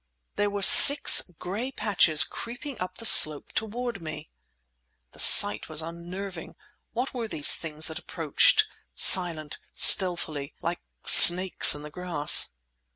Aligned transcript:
There 0.35 0.49
were 0.49 0.63
six 0.63 1.21
gray 1.37 1.71
patches 1.71 2.23
creeping 2.23 2.79
up 2.81 2.97
the 2.97 3.05
slope 3.05 3.51
toward 3.53 4.01
me! 4.01 4.31
The 5.11 5.19
sight 5.19 5.69
was 5.69 5.83
unnerving. 5.83 6.55
What 6.93 7.13
were 7.13 7.27
these 7.27 7.53
things 7.53 7.85
that 7.85 7.99
approached, 7.99 8.65
silently, 8.95 9.59
stealthily—like 9.75 10.79
snakes 11.03 11.75
in 11.75 11.83
the 11.83 11.91
grass? 11.91 12.49